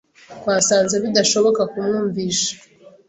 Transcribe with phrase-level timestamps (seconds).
[0.39, 2.53] Twasanze bidashoboka kumwumvisha.